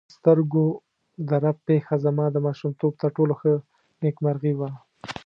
دغه 0.03 0.09
د 0.11 0.13
سترګو 0.15 0.65
د 1.29 1.31
رپ 1.43 1.57
پېښه 1.67 1.95
زما 2.05 2.25
د 2.31 2.37
ماشومتوب 2.45 2.91
تر 3.01 3.09
ټولو 3.17 3.33
ښه 3.41 3.53
نېکمرغي 4.01 4.53
وه. 4.59 4.69